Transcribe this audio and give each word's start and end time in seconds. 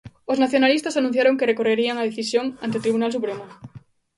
Os 0.31 0.37
nacionalistas 0.43 0.97
anunciaron 0.99 1.37
que 1.37 1.49
recorrerían 1.51 1.95
a 1.97 2.07
decisión 2.09 2.45
ante 2.63 2.77
o 2.79 2.83
Tribunal 2.85 3.11
Supremo. 3.17 3.45